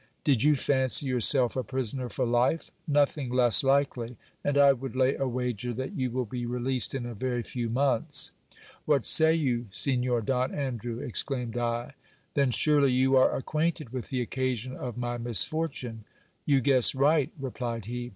Did 0.23 0.43
you 0.43 0.55
fancy 0.55 1.05
yourself 1.05 1.55
a 1.55 1.63
prisoner 1.63 2.09
for 2.09 2.25
life? 2.25 2.71
Nothing 2.87 3.29
less 3.29 3.63
likely! 3.63 4.17
and 4.43 4.57
I 4.57 4.73
would 4.73 4.95
lay 4.95 5.13
a 5.15 5.27
wager 5.27 5.73
that 5.75 5.93
you 5.95 6.09
will 6.09 6.25
be 6.25 6.43
released 6.47 6.95
in 6.95 7.05
a 7.05 7.13
very 7.13 7.43
few 7.43 7.69
months. 7.69 8.31
What 8.85 9.05
say 9.05 9.35
you, 9.35 9.67
Sig 9.69 9.99
nor 9.99 10.21
Don 10.21 10.55
Andrew? 10.55 10.97
exclaimed 10.97 11.55
I. 11.55 11.93
Then 12.33 12.49
surely 12.49 12.91
you 12.91 13.15
are 13.15 13.35
acquainted 13.35 13.91
with 13.91 14.09
the 14.09 14.23
oc 14.23 14.31
casion 14.31 14.75
of 14.75 14.97
my 14.97 15.19
misfortune. 15.19 16.05
You 16.45 16.61
guess 16.61 16.95
right, 16.95 17.31
replied 17.39 17.85
he. 17.85 18.09